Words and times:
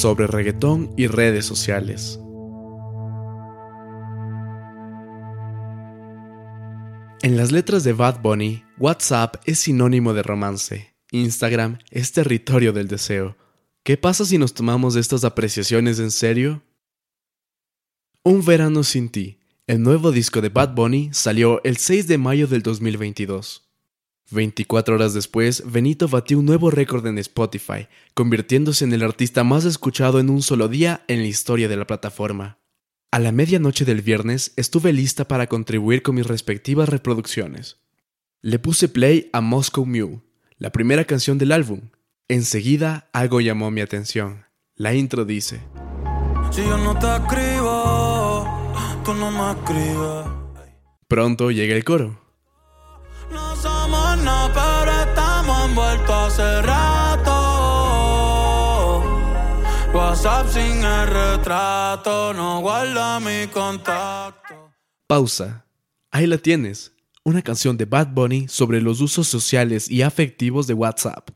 sobre 0.00 0.26
reggaetón 0.26 0.94
y 0.96 1.08
redes 1.08 1.44
sociales. 1.44 2.18
En 7.22 7.36
las 7.36 7.52
letras 7.52 7.84
de 7.84 7.92
Bad 7.92 8.22
Bunny, 8.22 8.64
WhatsApp 8.78 9.36
es 9.44 9.58
sinónimo 9.58 10.14
de 10.14 10.22
romance, 10.22 10.94
Instagram 11.10 11.80
es 11.90 12.12
territorio 12.12 12.72
del 12.72 12.88
deseo. 12.88 13.36
¿Qué 13.82 13.98
pasa 13.98 14.24
si 14.24 14.38
nos 14.38 14.54
tomamos 14.54 14.96
estas 14.96 15.22
apreciaciones 15.22 15.98
en 15.98 16.10
serio? 16.10 16.62
Un 18.24 18.42
verano 18.42 18.84
sin 18.84 19.10
ti, 19.10 19.38
el 19.66 19.82
nuevo 19.82 20.12
disco 20.12 20.40
de 20.40 20.48
Bad 20.48 20.74
Bunny 20.74 21.10
salió 21.12 21.62
el 21.62 21.76
6 21.76 22.08
de 22.08 22.16
mayo 22.16 22.46
del 22.46 22.62
2022. 22.62 23.69
24 24.30 24.94
horas 24.94 25.14
después, 25.14 25.64
Benito 25.66 26.08
batió 26.08 26.38
un 26.38 26.46
nuevo 26.46 26.70
récord 26.70 27.06
en 27.06 27.18
Spotify, 27.18 27.88
convirtiéndose 28.14 28.84
en 28.84 28.92
el 28.92 29.02
artista 29.02 29.44
más 29.44 29.64
escuchado 29.64 30.20
en 30.20 30.30
un 30.30 30.42
solo 30.42 30.68
día 30.68 31.04
en 31.08 31.20
la 31.20 31.26
historia 31.26 31.68
de 31.68 31.76
la 31.76 31.86
plataforma. 31.86 32.58
A 33.10 33.18
la 33.18 33.32
medianoche 33.32 33.84
del 33.84 34.02
viernes 34.02 34.52
estuve 34.56 34.92
lista 34.92 35.26
para 35.26 35.48
contribuir 35.48 36.02
con 36.02 36.14
mis 36.14 36.26
respectivas 36.26 36.88
reproducciones. 36.88 37.80
Le 38.40 38.60
puse 38.60 38.88
play 38.88 39.28
a 39.32 39.40
Moscow 39.40 39.84
Mule, 39.84 40.20
la 40.58 40.70
primera 40.70 41.04
canción 41.04 41.36
del 41.36 41.50
álbum. 41.50 41.90
Enseguida 42.28 43.10
algo 43.12 43.40
llamó 43.40 43.72
mi 43.72 43.80
atención. 43.80 44.44
La 44.76 44.94
intro 44.94 45.24
dice: 45.24 45.60
Si 46.52 46.62
yo 46.62 46.78
no 46.78 46.96
te 46.98 47.06
escribo, 47.06 48.46
tú 49.04 49.12
no 49.14 49.30
me 49.32 49.50
escribes. 49.58 50.26
Pronto 51.08 51.50
llega 51.50 51.74
el 51.74 51.82
coro. 51.82 52.19
Hace 56.30 56.62
rato. 56.62 57.32
WhatsApp 59.92 60.48
sin 60.48 60.84
el 60.84 61.06
retrato, 61.06 62.32
no 62.34 62.60
guarda 62.60 63.20
mi 63.20 63.46
contacto. 63.48 64.72
Pausa. 65.06 65.66
Ahí 66.10 66.26
la 66.26 66.38
tienes. 66.38 66.92
Una 67.24 67.42
canción 67.42 67.76
de 67.76 67.84
Bad 67.84 68.08
Bunny 68.12 68.48
sobre 68.48 68.80
los 68.80 69.00
usos 69.00 69.28
sociales 69.28 69.90
y 69.90 70.02
afectivos 70.02 70.66
de 70.66 70.74
WhatsApp. 70.74 71.30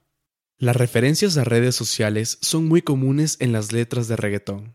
Las 0.58 0.76
referencias 0.76 1.36
a 1.36 1.44
redes 1.44 1.74
sociales 1.74 2.38
son 2.40 2.66
muy 2.66 2.82
comunes 2.82 3.36
en 3.40 3.52
las 3.52 3.72
letras 3.72 4.08
de 4.08 4.16
reggaetón. 4.16 4.74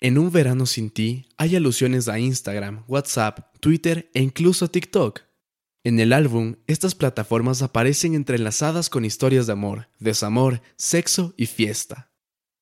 En 0.00 0.18
Un 0.18 0.30
Verano 0.30 0.66
Sin 0.66 0.90
Ti 0.90 1.28
hay 1.38 1.56
alusiones 1.56 2.08
a 2.08 2.18
Instagram, 2.18 2.84
WhatsApp, 2.88 3.56
Twitter 3.60 4.10
e 4.12 4.20
incluso 4.20 4.66
a 4.66 4.68
TikTok. 4.68 5.20
En 5.86 6.00
el 6.00 6.14
álbum, 6.14 6.56
estas 6.66 6.94
plataformas 6.94 7.60
aparecen 7.60 8.14
entrelazadas 8.14 8.88
con 8.88 9.04
historias 9.04 9.46
de 9.46 9.52
amor, 9.52 9.90
desamor, 9.98 10.62
sexo 10.76 11.34
y 11.36 11.44
fiesta. 11.44 12.10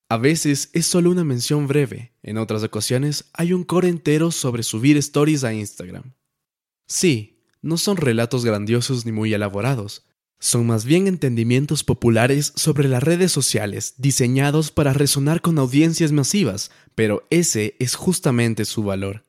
A 0.08 0.16
veces 0.16 0.70
es 0.72 0.86
solo 0.86 1.08
una 1.10 1.22
mención 1.22 1.68
breve, 1.68 2.14
en 2.24 2.36
otras 2.36 2.64
ocasiones 2.64 3.30
hay 3.32 3.52
un 3.52 3.62
core 3.62 3.88
entero 3.88 4.32
sobre 4.32 4.64
subir 4.64 4.96
stories 4.96 5.44
a 5.44 5.54
Instagram. 5.54 6.14
Sí, 6.88 7.38
no 7.62 7.76
son 7.78 7.96
relatos 7.96 8.44
grandiosos 8.44 9.06
ni 9.06 9.12
muy 9.12 9.32
elaborados, 9.32 10.04
son 10.40 10.66
más 10.66 10.84
bien 10.84 11.06
entendimientos 11.06 11.84
populares 11.84 12.52
sobre 12.56 12.88
las 12.88 13.04
redes 13.04 13.30
sociales 13.30 13.94
diseñados 13.98 14.72
para 14.72 14.92
resonar 14.92 15.40
con 15.40 15.60
audiencias 15.60 16.10
masivas, 16.10 16.72
pero 16.96 17.24
ese 17.30 17.76
es 17.78 17.94
justamente 17.94 18.64
su 18.64 18.82
valor. 18.82 19.24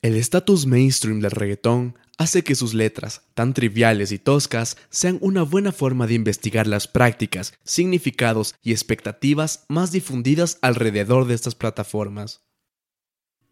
El 0.00 0.14
estatus 0.14 0.64
mainstream 0.66 1.18
del 1.18 1.32
reggaetón 1.32 1.96
hace 2.18 2.44
que 2.44 2.54
sus 2.54 2.74
letras, 2.74 3.22
tan 3.34 3.54
triviales 3.54 4.12
y 4.12 4.18
toscas, 4.18 4.76
sean 4.90 5.18
una 5.22 5.44
buena 5.44 5.72
forma 5.72 6.06
de 6.06 6.14
investigar 6.14 6.66
las 6.66 6.88
prácticas, 6.88 7.54
significados 7.64 8.54
y 8.62 8.72
expectativas 8.72 9.64
más 9.68 9.92
difundidas 9.92 10.58
alrededor 10.60 11.26
de 11.26 11.34
estas 11.34 11.54
plataformas. 11.54 12.42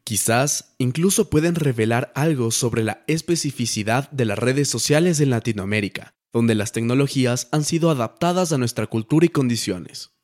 Quizás 0.04 0.75
incluso 0.78 1.31
pueden 1.31 1.54
revelar 1.54 2.12
algo 2.15 2.50
sobre 2.50 2.84
la 2.84 3.03
especificidad 3.06 4.10
de 4.10 4.25
las 4.25 4.38
redes 4.38 4.69
sociales 4.69 5.21
en 5.21 5.31
Latinoamérica, 5.31 6.15
donde 6.33 6.54
las 6.54 6.72
tecnologías 6.72 7.48
han 7.50 7.65
sido 7.65 7.91
adaptadas 7.91 8.53
a 8.53 8.59
nuestra 8.59 8.87
cultura 8.87 9.27
y 9.27 9.31
condiciones. 9.31 10.16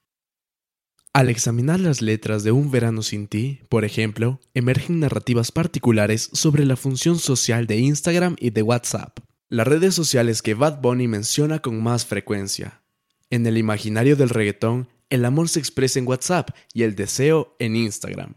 Al 1.15 1.29
examinar 1.29 1.79
las 1.79 2.01
letras 2.01 2.43
de 2.43 2.53
Un 2.53 2.71
verano 2.71 3.03
sin 3.03 3.29
ti, 3.29 3.61
por 3.69 3.85
ejemplo, 3.85 4.41
emergen 4.55 5.01
narrativas 5.01 5.53
particulares 5.53 6.31
sobre 6.33 6.65
la 6.65 6.75
función 6.75 7.19
social 7.19 7.67
de 7.67 7.77
Instagram 7.77 8.35
y 8.39 8.49
de 8.49 8.63
WhatsApp, 8.63 9.19
las 9.51 9.67
redes 9.67 9.95
sociales 9.95 10.41
que 10.41 10.55
Bad 10.55 10.81
Bunny 10.81 11.09
menciona 11.09 11.59
con 11.59 11.83
más 11.83 12.07
frecuencia. 12.07 12.81
En 13.29 13.47
el 13.47 13.59
imaginario 13.59 14.17
del 14.17 14.31
reggaetón, 14.31 14.89
el 15.11 15.27
amor 15.27 15.51
se 15.51 15.59
expresa 15.59 15.99
en 15.99 16.09
WhatsApp 16.09 16.49
y 16.73 16.85
el 16.85 16.95
deseo 16.95 17.57
en 17.59 17.77
Instagram. 17.77 18.33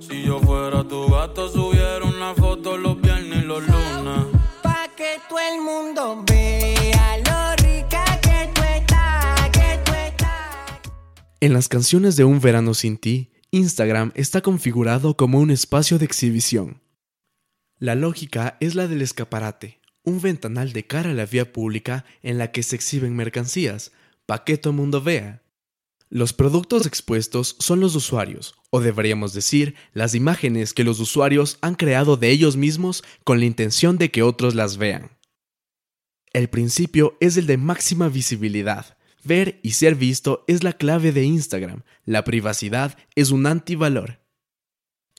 Si 0.00 0.24
yo 0.24 0.40
fuera 0.40 0.82
tu 0.82 1.08
gato, 1.12 1.48
subiera 1.48 2.04
una 2.04 2.34
foto 2.34 2.76
los 2.76 3.00
viernes 3.00 3.44
y 3.44 3.46
los 3.46 3.62
lunes. 3.68 4.26
Pa' 4.64 4.88
que 4.96 5.20
todo 5.28 5.38
el 5.38 5.60
mundo 5.60 6.24
vea 6.26 6.81
En 11.42 11.52
las 11.54 11.68
canciones 11.68 12.14
de 12.14 12.22
Un 12.22 12.38
verano 12.38 12.72
sin 12.72 12.96
ti, 12.96 13.32
Instagram 13.50 14.12
está 14.14 14.42
configurado 14.42 15.16
como 15.16 15.40
un 15.40 15.50
espacio 15.50 15.98
de 15.98 16.04
exhibición. 16.04 16.80
La 17.80 17.96
lógica 17.96 18.56
es 18.60 18.76
la 18.76 18.86
del 18.86 19.02
escaparate, 19.02 19.80
un 20.04 20.20
ventanal 20.20 20.72
de 20.72 20.86
cara 20.86 21.10
a 21.10 21.14
la 21.14 21.26
vía 21.26 21.52
pública 21.52 22.04
en 22.22 22.38
la 22.38 22.52
que 22.52 22.62
se 22.62 22.76
exhiben 22.76 23.16
mercancías, 23.16 23.90
para 24.24 24.44
que 24.44 24.56
todo 24.56 24.72
mundo 24.72 25.02
vea. 25.02 25.42
Los 26.08 26.32
productos 26.32 26.86
expuestos 26.86 27.56
son 27.58 27.80
los 27.80 27.96
usuarios, 27.96 28.54
o 28.70 28.80
deberíamos 28.80 29.34
decir, 29.34 29.74
las 29.94 30.14
imágenes 30.14 30.72
que 30.72 30.84
los 30.84 31.00
usuarios 31.00 31.58
han 31.60 31.74
creado 31.74 32.16
de 32.16 32.30
ellos 32.30 32.56
mismos 32.56 33.02
con 33.24 33.40
la 33.40 33.46
intención 33.46 33.98
de 33.98 34.12
que 34.12 34.22
otros 34.22 34.54
las 34.54 34.76
vean. 34.76 35.18
El 36.32 36.48
principio 36.48 37.16
es 37.18 37.36
el 37.36 37.48
de 37.48 37.56
máxima 37.56 38.08
visibilidad, 38.08 38.96
Ver 39.24 39.60
y 39.62 39.72
ser 39.72 39.94
visto 39.94 40.44
es 40.48 40.64
la 40.64 40.72
clave 40.72 41.12
de 41.12 41.24
Instagram. 41.24 41.82
La 42.04 42.24
privacidad 42.24 42.96
es 43.14 43.30
un 43.30 43.46
antivalor. 43.46 44.20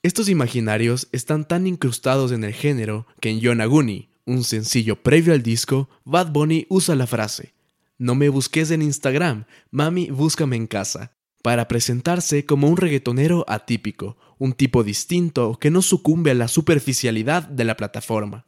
Estos 0.01 0.27
imaginarios 0.27 1.07
están 1.13 1.47
tan 1.47 1.65
incrustados 1.65 2.33
en 2.33 2.43
el 2.43 2.53
género 2.53 3.07
que 3.21 3.29
en 3.29 3.39
Yonaguni, 3.39 4.09
un 4.25 4.43
sencillo 4.43 5.01
previo 5.01 5.33
al 5.33 5.43
disco, 5.43 5.89
Bad 6.03 6.31
Bunny 6.31 6.65
usa 6.69 6.95
la 6.95 7.07
frase 7.07 7.53
No 7.97 8.13
me 8.13 8.27
busques 8.27 8.71
en 8.71 8.81
Instagram, 8.81 9.45
mami, 9.71 10.09
búscame 10.09 10.57
en 10.57 10.67
casa, 10.67 11.15
para 11.41 11.69
presentarse 11.69 12.45
como 12.45 12.67
un 12.67 12.75
reggaetonero 12.75 13.45
atípico, 13.47 14.17
un 14.37 14.51
tipo 14.51 14.83
distinto 14.83 15.57
que 15.57 15.71
no 15.71 15.81
sucumbe 15.81 16.31
a 16.31 16.35
la 16.35 16.49
superficialidad 16.49 17.43
de 17.43 17.63
la 17.63 17.77
plataforma. 17.77 18.45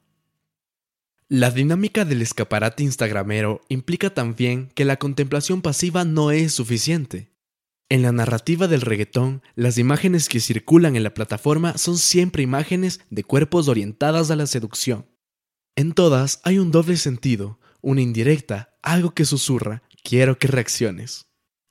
La 1.28 1.50
dinámica 1.50 2.06
del 2.06 2.22
escaparate 2.22 2.84
instagramero 2.84 3.62
implica 3.68 4.13
también 4.13 4.69
que 4.75 4.86
la 4.86 4.97
contemplación 4.97 5.63
pasiva 5.63 6.06
no 6.06 6.30
es 6.30 6.53
suficiente. 6.53 7.31
En 7.90 8.03
la 8.03 8.12
narrativa 8.12 8.68
del 8.68 8.81
reggaetón, 8.81 9.41
las 9.56 9.80
imágenes 9.80 10.30
que 10.30 10.40
circulan 10.40 10.96
en 10.96 11.02
la 11.02 11.16
plataforma 11.16 11.80
son 11.80 11.97
siempre 11.97 12.44
imágenes 12.44 13.00
de 13.09 13.24
cuerpos 13.24 13.68
orientadas 13.68 14.30
a 14.30 14.35
la 14.35 14.46
seducción. 14.46 15.08
En 15.75 15.94
todas 15.94 16.41
hay 16.44 16.59
un 16.59 16.69
doble 16.69 16.96
sentido, 16.96 17.59
una 17.81 18.02
indirecta, 18.02 18.78
algo 18.84 19.16
que 19.16 19.25
susurra, 19.25 19.81
quiero 20.03 20.38
que 20.38 20.47
reacciones. 20.47 21.25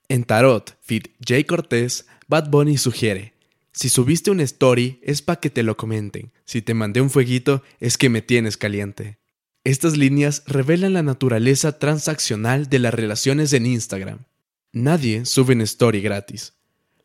En 0.09 0.25
Tarot, 0.25 0.77
Fit 0.81 1.15
J. 1.25 1.45
Cortés, 1.47 2.07
Bad 2.27 2.51
Bunny 2.51 2.77
sugiere, 2.77 3.35
si 3.73 3.89
subiste 3.89 4.33
una 4.33 4.43
story 4.43 4.99
es 5.03 5.23
para 5.23 5.39
que 5.39 5.51
te 5.51 5.63
lo 5.63 5.77
comenten, 5.77 6.33
si 6.45 6.61
te 6.61 6.75
mandé 6.75 7.01
un 7.01 7.11
fueguito 7.11 7.63
es 7.79 7.99
que 7.99 8.09
me 8.09 8.21
tienes 8.21 8.57
caliente. 8.57 9.19
Estas 9.65 9.97
líneas 9.97 10.43
revelan 10.47 10.93
la 10.93 11.03
naturaleza 11.03 11.79
transaccional 11.79 12.69
de 12.69 12.79
las 12.79 12.93
relaciones 12.93 13.51
en 13.55 13.65
Instagram. 13.65 14.27
Nadie 14.73 15.25
sube 15.25 15.55
una 15.55 15.65
story 15.65 16.03
gratis. 16.03 16.53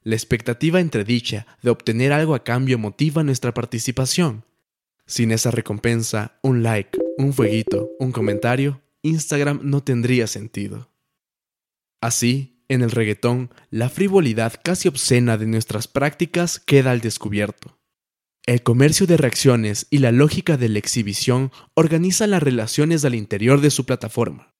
La 0.03 0.15
expectativa 0.15 0.81
entredicha 0.81 1.47
de 1.61 1.69
obtener 1.69 2.11
algo 2.11 2.35
a 2.35 2.44
cambio 2.44 2.77
motiva 2.77 3.23
nuestra 3.23 3.53
participación. 3.53 4.44
Sin 5.06 5.31
esa 5.31 5.51
recompensa, 5.51 6.38
un 6.41 6.61
like, 6.61 7.00
un 7.17 7.31
fueguito, 7.31 7.91
un 7.97 8.11
comentario, 8.11 8.81
Instagram 9.03 9.62
no 9.63 9.81
tendría 9.81 10.27
sentido. 10.27 10.89
Así, 12.01 12.62
en 12.67 12.81
el 12.81 12.91
reggaetón, 12.91 13.51
la 13.69 13.89
frivolidad 13.89 14.53
casi 14.62 14.89
obscena 14.89 15.38
de 15.38 15.47
nuestras 15.47 15.88
prácticas 15.88 16.59
queda 16.59 16.91
al 16.91 17.00
descubierto. 17.00 17.78
El 18.45 18.63
comercio 18.63 19.06
de 19.06 19.18
reacciones 19.18 19.88
y 19.89 20.00
la 20.00 20.12
lógica 20.12 20.57
de 20.57 20.69
la 20.69 20.80
exhibición 20.80 21.51
organizan 21.75 22.31
las 22.31 22.41
relaciones 22.41 23.06
al 23.06 23.15
interior 23.15 23.62
de 23.62 23.69
su 23.69 23.86
plataforma. 23.86 24.56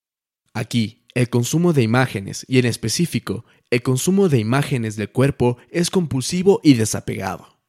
Aquí, 0.54 1.06
el 1.16 1.30
consumo 1.30 1.74
de 1.74 1.84
imágenes, 1.84 2.46
y 2.48 2.60
en 2.60 2.66
específico, 2.66 3.46
el 3.72 3.82
consumo 3.82 4.30
de 4.30 4.40
imágenes 4.40 4.96
del 4.96 5.12
cuerpo 5.12 5.58
es 5.70 5.90
compulsivo 5.90 6.60
y 6.64 6.76
desapegado. 6.76 7.60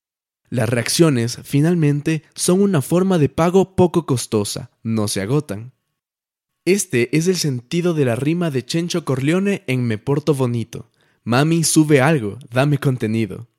Las 0.51 0.69
reacciones, 0.69 1.39
finalmente, 1.45 2.25
son 2.35 2.61
una 2.61 2.83
forma 2.83 3.19
de 3.19 3.29
pago 3.29 3.77
poco 3.77 4.05
costosa, 4.05 4.73
no 4.83 5.09
se 5.09 5.21
agotan. 5.21 5.73
Este 6.65 7.17
es 7.17 7.29
el 7.29 7.37
sentido 7.37 7.95
de 7.95 8.05
la 8.05 8.17
rima 8.17 8.51
de 8.51 8.65
Chencho 8.65 9.05
Corleone 9.05 9.63
en 9.67 9.85
Me 9.85 9.97
Porto 9.97 10.35
Bonito. 10.35 10.91
Mami, 11.25 11.65
sube 11.65 12.01
algo, 12.01 12.39
dame 12.51 12.79
contenido. 12.79 13.50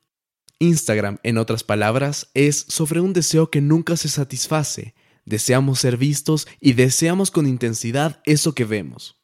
Instagram, 0.62 1.18
en 1.24 1.38
otras 1.38 1.64
palabras, 1.64 2.30
es 2.34 2.64
sobre 2.68 3.00
un 3.00 3.12
deseo 3.12 3.50
que 3.50 3.60
nunca 3.60 3.96
se 3.96 4.08
satisface. 4.08 4.94
Deseamos 5.24 5.80
ser 5.80 5.96
vistos 5.96 6.46
y 6.60 6.74
deseamos 6.74 7.30
con 7.32 7.46
intensidad 7.46 8.20
eso 8.24 8.54
que 8.54 8.64
vemos. 8.64 9.20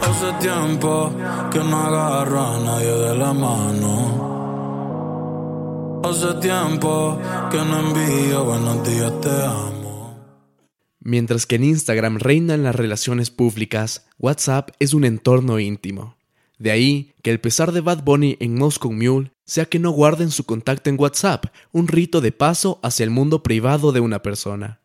Hace 0.00 0.32
tiempo 0.40 1.12
que 1.52 1.58
no 1.58 1.76
agarro 1.76 2.40
a 2.40 2.60
nadie 2.60 2.90
de 2.90 3.16
la 3.16 3.32
mano. 3.32 4.26
Hace 6.04 6.34
tiempo 6.34 7.20
que 7.50 7.56
no 7.58 7.80
envío 7.80 8.44
buenos 8.44 8.86
días, 8.88 9.20
te 9.20 9.28
amo. 9.28 9.76
Mientras 11.00 11.46
que 11.46 11.56
en 11.56 11.64
Instagram 11.64 12.18
reinan 12.18 12.62
las 12.62 12.76
relaciones 12.76 13.30
públicas, 13.30 14.06
WhatsApp 14.18 14.70
es 14.78 14.94
un 14.94 15.04
entorno 15.04 15.58
íntimo. 15.58 16.15
De 16.58 16.70
ahí 16.70 17.14
que 17.22 17.30
el 17.30 17.40
pesar 17.40 17.72
de 17.72 17.80
Bad 17.80 18.02
Bunny 18.02 18.36
en 18.40 18.54
Moscow 18.54 18.92
Mule 18.92 19.32
sea 19.44 19.66
que 19.66 19.78
no 19.78 19.90
guarden 19.90 20.30
su 20.30 20.44
contacto 20.44 20.90
en 20.90 20.98
WhatsApp, 20.98 21.46
un 21.72 21.88
rito 21.88 22.20
de 22.20 22.32
paso 22.32 22.80
hacia 22.82 23.04
el 23.04 23.10
mundo 23.10 23.42
privado 23.42 23.92
de 23.92 24.00
una 24.00 24.22
persona. 24.22 24.80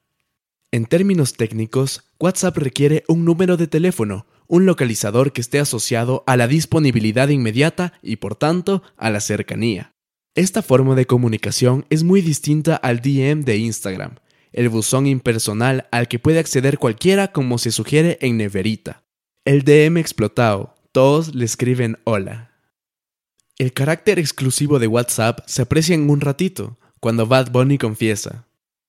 En 0.71 0.85
términos 0.85 1.33
técnicos, 1.33 2.03
WhatsApp 2.19 2.57
requiere 2.57 3.03
un 3.07 3.25
número 3.25 3.57
de 3.57 3.67
teléfono, 3.67 4.25
un 4.47 4.65
localizador 4.65 5.33
que 5.33 5.41
esté 5.41 5.59
asociado 5.59 6.23
a 6.27 6.37
la 6.37 6.47
disponibilidad 6.47 7.29
inmediata 7.29 7.93
y 8.01 8.17
por 8.17 8.35
tanto 8.35 8.83
a 8.97 9.09
la 9.09 9.21
cercanía. 9.21 9.93
Esta 10.35 10.61
forma 10.61 10.95
de 10.95 11.05
comunicación 11.05 11.85
es 11.89 12.03
muy 12.03 12.21
distinta 12.21 12.75
al 12.75 13.01
DM 13.01 13.43
de 13.43 13.57
Instagram, 13.57 14.15
el 14.53 14.69
buzón 14.69 15.07
impersonal 15.07 15.87
al 15.91 16.07
que 16.07 16.19
puede 16.19 16.39
acceder 16.39 16.77
cualquiera 16.77 17.31
como 17.31 17.57
se 17.57 17.71
sugiere 17.71 18.17
en 18.21 18.37
Neverita. 18.37 19.03
El 19.43 19.63
DM 19.63 19.97
explotado, 19.97 20.75
todos 20.91 21.33
le 21.33 21.45
escriben 21.45 21.97
hola. 22.03 22.51
El 23.57 23.73
carácter 23.73 24.19
exclusivo 24.19 24.79
de 24.79 24.87
WhatsApp 24.87 25.39
se 25.45 25.61
aprecia 25.61 25.95
en 25.95 26.09
un 26.09 26.19
ratito, 26.19 26.77
cuando 26.99 27.27
Bad 27.27 27.51
Bunny 27.51 27.77
confiesa. 27.77 28.45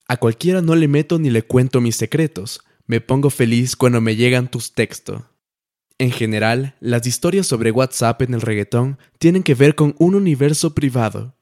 A 0.08 0.16
cualquiera 0.16 0.62
no 0.62 0.74
le 0.74 0.88
meto 0.88 1.18
ni 1.18 1.30
le 1.30 1.42
cuento 1.42 1.80
mis 1.80 1.96
secretos, 1.96 2.60
me 2.86 3.00
pongo 3.00 3.30
feliz 3.30 3.76
cuando 3.76 4.00
me 4.00 4.16
llegan 4.16 4.50
tus 4.50 4.74
textos. 4.74 5.22
En 5.98 6.10
general, 6.10 6.74
las 6.80 7.06
historias 7.06 7.46
sobre 7.46 7.70
WhatsApp 7.70 8.22
en 8.22 8.34
el 8.34 8.40
reggaetón 8.40 8.98
tienen 9.18 9.44
que 9.44 9.54
ver 9.54 9.76
con 9.76 9.94
un 9.98 10.16
universo 10.16 10.74
privado. 10.74 11.36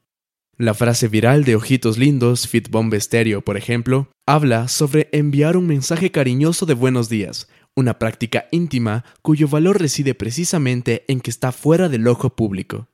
La 0.59 0.75
frase 0.75 1.09
viral 1.09 1.45
de 1.45 1.57
Ojitos 1.57 1.97
Lindos, 1.97 2.47
Fit 2.47 2.69
Bomb 2.69 2.95
Stereo, 2.95 3.41
por 3.41 3.57
ejemplo, 3.57 4.11
habla 4.27 4.69
sobre 4.69 5.09
enviar 5.13 5.57
un 5.57 5.67
mensaje 5.67 6.11
cariñoso 6.11 6.67
de 6.67 6.75
buenos 6.75 7.09
días, 7.09 7.49
una 7.81 7.99
práctica 7.99 8.47
íntima 8.53 9.05
cuyo 9.23 9.49
valor 9.49 9.81
reside 9.81 10.15
precisamente 10.15 11.05
en 11.09 11.21
que 11.21 11.31
está 11.31 11.51
fuera 11.51 11.89
del 11.89 12.07
ojo 12.07 12.31
público. 12.37 12.89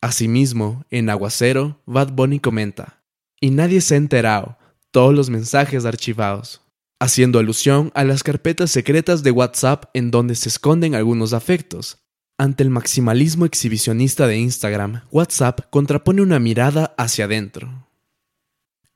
Asimismo, 0.00 0.84
en 0.90 1.10
Aguacero, 1.10 1.80
Bad 1.86 2.12
Bunny 2.12 2.38
comenta, 2.38 3.02
y 3.40 3.50
nadie 3.50 3.80
se 3.80 3.94
ha 3.94 3.96
enterado, 3.96 4.58
todos 4.90 5.14
los 5.14 5.30
mensajes 5.30 5.84
archivados, 5.84 6.60
haciendo 7.00 7.38
alusión 7.38 7.90
a 7.94 8.04
las 8.04 8.22
carpetas 8.22 8.70
secretas 8.70 9.22
de 9.22 9.30
WhatsApp 9.30 9.86
en 9.94 10.10
donde 10.10 10.34
se 10.34 10.48
esconden 10.48 10.94
algunos 10.94 11.32
afectos. 11.32 11.98
Ante 12.38 12.62
el 12.62 12.70
maximalismo 12.70 13.46
exhibicionista 13.46 14.28
de 14.28 14.38
Instagram, 14.38 15.02
WhatsApp 15.10 15.62
contrapone 15.70 16.22
una 16.22 16.38
mirada 16.38 16.94
hacia 16.96 17.24
adentro. 17.24 17.88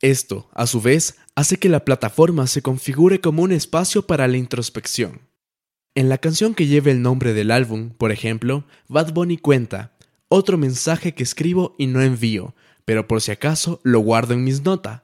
Esto, 0.00 0.48
a 0.52 0.66
su 0.66 0.80
vez, 0.80 1.16
hace 1.34 1.58
que 1.58 1.68
la 1.68 1.84
plataforma 1.84 2.46
se 2.46 2.62
configure 2.62 3.20
como 3.20 3.42
un 3.42 3.52
espacio 3.52 4.06
para 4.06 4.28
la 4.28 4.36
introspección. 4.36 5.28
En 5.94 6.08
la 6.08 6.18
canción 6.18 6.54
que 6.54 6.66
lleva 6.66 6.90
el 6.90 7.02
nombre 7.02 7.32
del 7.32 7.50
álbum, 7.50 7.90
por 7.90 8.12
ejemplo, 8.12 8.64
Bad 8.88 9.12
Bunny 9.12 9.36
cuenta, 9.36 9.96
otro 10.28 10.56
mensaje 10.56 11.14
que 11.14 11.22
escribo 11.22 11.74
y 11.78 11.86
no 11.86 12.00
envío, 12.00 12.54
pero 12.84 13.06
por 13.06 13.20
si 13.20 13.30
acaso 13.30 13.80
lo 13.84 14.00
guardo 14.00 14.34
en 14.34 14.44
mis 14.44 14.62
notas. 14.62 15.02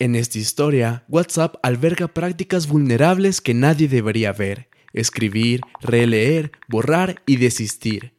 En 0.00 0.16
esta 0.16 0.38
historia, 0.38 1.04
WhatsApp 1.08 1.56
alberga 1.62 2.08
prácticas 2.08 2.66
vulnerables 2.66 3.40
que 3.40 3.54
nadie 3.54 3.86
debería 3.86 4.32
ver, 4.32 4.68
escribir, 4.92 5.60
releer, 5.80 6.50
borrar 6.68 7.22
y 7.26 7.36
desistir. 7.36 8.14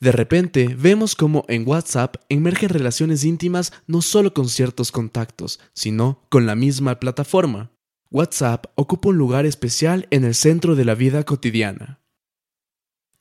De 0.00 0.12
repente, 0.12 0.74
vemos 0.78 1.14
cómo 1.14 1.44
en 1.48 1.68
WhatsApp 1.68 2.16
emergen 2.30 2.70
relaciones 2.70 3.22
íntimas 3.22 3.72
no 3.86 4.00
solo 4.00 4.32
con 4.32 4.48
ciertos 4.48 4.92
contactos, 4.92 5.60
sino 5.74 6.26
con 6.30 6.46
la 6.46 6.54
misma 6.54 6.98
plataforma. 6.98 7.70
WhatsApp 8.10 8.66
ocupa 8.76 9.10
un 9.10 9.18
lugar 9.18 9.44
especial 9.44 10.08
en 10.10 10.24
el 10.24 10.34
centro 10.34 10.74
de 10.74 10.86
la 10.86 10.94
vida 10.94 11.22
cotidiana. 11.24 12.00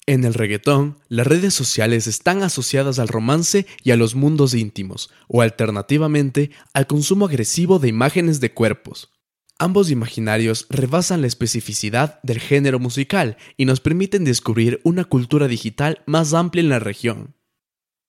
En 0.05 0.23
el 0.23 0.33
reggaetón, 0.33 0.97
las 1.09 1.27
redes 1.27 1.53
sociales 1.53 2.07
están 2.07 2.41
asociadas 2.43 2.97
al 2.97 3.09
romance 3.09 3.67
y 3.83 3.91
a 3.91 3.97
los 3.97 4.15
mundos 4.15 4.55
íntimos, 4.55 5.11
o 5.27 5.41
alternativamente 5.41 6.49
al 6.73 6.87
consumo 6.87 7.25
agresivo 7.25 7.77
de 7.77 7.89
imágenes 7.89 8.39
de 8.39 8.53
cuerpos. 8.53 9.11
Ambos 9.61 9.91
imaginarios 9.91 10.67
rebasan 10.69 11.19
la 11.19 11.27
especificidad 11.27 12.21
del 12.23 12.39
género 12.39 12.79
musical 12.79 13.35
y 13.57 13.65
nos 13.65 13.81
permiten 13.81 14.23
descubrir 14.23 14.79
una 14.85 15.03
cultura 15.03 15.49
digital 15.49 16.01
más 16.05 16.33
amplia 16.33 16.61
en 16.61 16.69
la 16.69 16.79
región. 16.79 17.35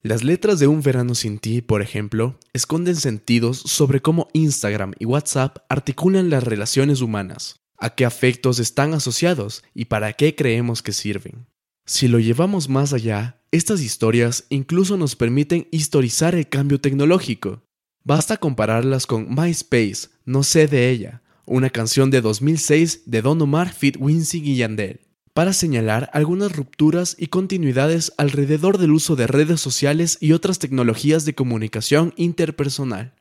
Las 0.01 0.23
letras 0.23 0.61
de 0.61 0.69
Un 0.69 0.81
verano 0.81 1.17
sin 1.17 1.41
ti, 1.41 1.61
por 1.61 1.83
ejemplo, 1.83 2.39
esconden 2.53 2.95
sentidos 2.95 3.59
sobre 3.59 4.01
cómo 4.01 4.29
Instagram 4.33 4.93
y 5.01 5.07
WhatsApp 5.07 5.59
articulan 5.69 6.31
las 6.31 6.45
relaciones 6.45 7.01
humanas, 7.01 7.57
a 7.79 7.97
qué 7.97 8.05
afectos 8.05 8.61
están 8.61 8.95
asociados 8.95 9.65
y 9.75 9.87
para 9.87 10.13
qué 10.13 10.37
creemos 10.37 10.85
que 10.85 10.93
sirven. 10.93 11.49
Si 11.85 12.07
lo 12.07 12.21
llevamos 12.21 12.69
más 12.69 12.93
allá, 12.93 13.43
estas 13.51 13.81
historias 13.81 14.45
incluso 14.51 14.97
nos 14.97 15.17
permiten 15.17 15.67
historizar 15.73 16.37
el 16.37 16.49
cambio 16.49 16.81
tecnológico. 16.81 17.65
Basta 18.05 18.37
compararlas 18.37 19.09
con 19.09 19.35
MySpace, 19.35 20.11
no 20.25 20.45
sé 20.45 20.69
de 20.69 20.91
ella, 20.91 21.23
una 21.47 21.71
canción 21.71 22.11
de 22.11 22.21
2006 22.21 23.03
de 23.07 23.23
Don 23.23 23.41
Omar 23.43 23.73
Fit 23.73 23.97
Winsing 23.99 24.47
y 24.47 24.57
Yandel, 24.57 25.01
para 25.35 25.53
señalar 25.53 26.11
algunas 26.13 26.55
rupturas 26.55 27.17
y 27.19 27.29
continuidades 27.29 28.13
alrededor 28.19 28.79
del 28.79 28.93
uso 28.93 29.17
de 29.17 29.27
redes 29.27 29.61
sociales 29.61 30.19
y 30.21 30.33
otras 30.33 30.59
tecnologías 30.59 31.25
de 31.25 31.35
comunicación 31.35 32.13
interpersonal. 32.17 33.15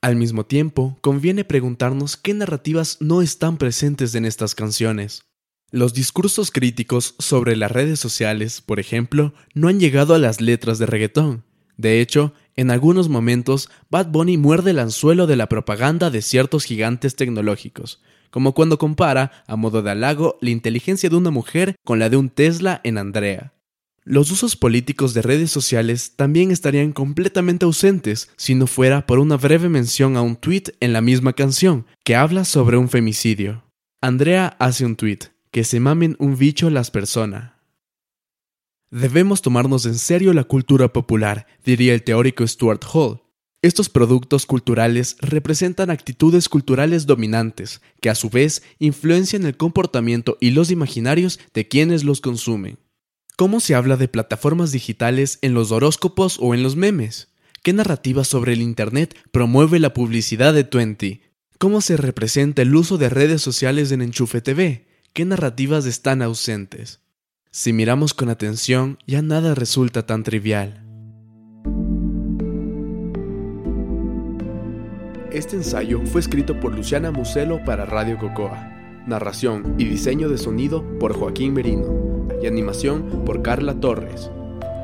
Al 0.00 0.16
mismo 0.16 0.44
tiempo, 0.44 0.98
conviene 1.00 1.44
preguntarnos 1.44 2.16
qué 2.16 2.34
narrativas 2.34 2.98
no 3.00 3.22
están 3.22 3.56
presentes 3.56 4.16
en 4.16 4.24
estas 4.24 4.56
canciones. 4.56 5.22
Los 5.70 5.94
discursos 5.94 6.50
críticos 6.50 7.14
sobre 7.18 7.56
las 7.56 7.70
redes 7.70 8.00
sociales, 8.00 8.60
por 8.60 8.80
ejemplo, 8.80 9.32
no 9.54 9.68
han 9.68 9.78
llegado 9.78 10.14
a 10.14 10.18
las 10.18 10.40
letras 10.40 10.78
de 10.78 10.86
reggaetón. 10.86 11.44
De 11.76 12.00
hecho, 12.00 12.34
en 12.56 12.70
algunos 12.70 13.08
momentos, 13.08 13.70
Bad 13.90 14.08
Bunny 14.08 14.36
muerde 14.36 14.72
el 14.72 14.78
anzuelo 14.78 15.26
de 15.26 15.36
la 15.36 15.48
propaganda 15.48 16.10
de 16.10 16.22
ciertos 16.22 16.64
gigantes 16.64 17.16
tecnológicos, 17.16 18.02
como 18.30 18.54
cuando 18.54 18.78
compara, 18.78 19.44
a 19.46 19.56
modo 19.56 19.82
de 19.82 19.90
halago, 19.90 20.38
la 20.40 20.50
inteligencia 20.50 21.08
de 21.08 21.16
una 21.16 21.30
mujer 21.30 21.76
con 21.84 21.98
la 21.98 22.10
de 22.10 22.16
un 22.16 22.28
Tesla 22.28 22.80
en 22.84 22.98
Andrea. 22.98 23.52
Los 24.04 24.32
usos 24.32 24.56
políticos 24.56 25.14
de 25.14 25.22
redes 25.22 25.50
sociales 25.50 26.14
también 26.16 26.50
estarían 26.50 26.92
completamente 26.92 27.64
ausentes 27.64 28.30
si 28.36 28.54
no 28.56 28.66
fuera 28.66 29.06
por 29.06 29.20
una 29.20 29.36
breve 29.36 29.68
mención 29.68 30.16
a 30.16 30.22
un 30.22 30.34
tweet 30.34 30.64
en 30.80 30.92
la 30.92 31.00
misma 31.00 31.34
canción, 31.34 31.86
que 32.04 32.16
habla 32.16 32.44
sobre 32.44 32.76
un 32.76 32.88
femicidio. 32.88 33.62
Andrea 34.00 34.56
hace 34.58 34.84
un 34.84 34.96
tweet, 34.96 35.20
que 35.52 35.62
se 35.62 35.78
mamen 35.78 36.16
un 36.18 36.36
bicho 36.36 36.68
las 36.68 36.90
personas. 36.90 37.51
Debemos 38.92 39.40
tomarnos 39.40 39.86
en 39.86 39.96
serio 39.96 40.34
la 40.34 40.44
cultura 40.44 40.92
popular, 40.92 41.46
diría 41.64 41.94
el 41.94 42.02
teórico 42.02 42.46
Stuart 42.46 42.84
Hall. 42.92 43.22
Estos 43.62 43.88
productos 43.88 44.44
culturales 44.44 45.16
representan 45.18 45.88
actitudes 45.88 46.50
culturales 46.50 47.06
dominantes, 47.06 47.80
que 48.02 48.10
a 48.10 48.14
su 48.14 48.28
vez 48.28 48.62
influencian 48.78 49.46
el 49.46 49.56
comportamiento 49.56 50.36
y 50.42 50.50
los 50.50 50.70
imaginarios 50.70 51.40
de 51.54 51.66
quienes 51.68 52.04
los 52.04 52.20
consumen. 52.20 52.76
¿Cómo 53.36 53.60
se 53.60 53.74
habla 53.74 53.96
de 53.96 54.08
plataformas 54.08 54.72
digitales 54.72 55.38
en 55.40 55.54
los 55.54 55.72
horóscopos 55.72 56.36
o 56.38 56.52
en 56.52 56.62
los 56.62 56.76
memes? 56.76 57.28
¿Qué 57.62 57.72
narrativa 57.72 58.24
sobre 58.24 58.52
el 58.52 58.60
Internet 58.60 59.16
promueve 59.30 59.78
la 59.78 59.94
publicidad 59.94 60.52
de 60.52 60.64
Twenty? 60.64 61.22
¿Cómo 61.56 61.80
se 61.80 61.96
representa 61.96 62.60
el 62.60 62.76
uso 62.76 62.98
de 62.98 63.08
redes 63.08 63.40
sociales 63.40 63.90
en 63.90 64.02
Enchufe 64.02 64.42
TV? 64.42 64.86
¿Qué 65.14 65.24
narrativas 65.24 65.86
están 65.86 66.20
ausentes? 66.20 67.00
Si 67.54 67.74
miramos 67.74 68.14
con 68.14 68.30
atención, 68.30 68.96
ya 69.06 69.20
nada 69.20 69.54
resulta 69.54 70.06
tan 70.06 70.22
trivial. 70.22 70.82
Este 75.30 75.56
ensayo 75.56 76.00
fue 76.06 76.22
escrito 76.22 76.58
por 76.58 76.74
Luciana 76.74 77.10
Muselo 77.10 77.62
para 77.62 77.84
Radio 77.84 78.16
Cocoa. 78.16 78.72
Narración 79.06 79.74
y 79.76 79.84
diseño 79.84 80.30
de 80.30 80.38
sonido 80.38 80.82
por 80.98 81.12
Joaquín 81.12 81.52
Merino. 81.52 82.26
Y 82.42 82.46
animación 82.46 83.22
por 83.26 83.42
Carla 83.42 83.74
Torres. 83.74 84.30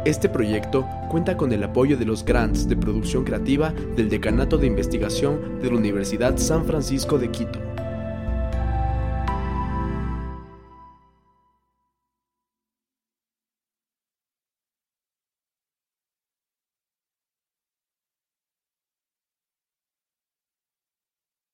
Este 0.05 0.29
proyecto 0.29 0.87
cuenta 1.11 1.39
con 1.39 1.53
el 1.53 1.65
apoyo 1.65 1.97
de 1.97 2.05
los 2.05 2.23
grants 2.23 2.69
de 2.69 2.77
producción 2.77 3.25
creativa 3.25 3.73
del 3.97 4.11
Decanato 4.11 4.59
de 4.59 4.67
Investigación 4.67 5.59
de 5.63 5.71
la 5.71 5.79
Universidad 5.79 6.37
San 6.37 6.67
Francisco 6.67 7.19
de 7.19 7.31
Quito. 7.31 7.68